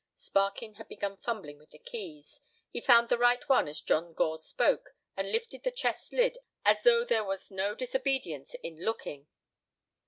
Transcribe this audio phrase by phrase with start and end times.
[0.17, 2.39] Sparkin had been fumbling with the keys.
[2.71, 6.81] He found the right one as John Gore spoke, and lifted the chest's lid as
[6.81, 9.27] though there was no disobedience in looking.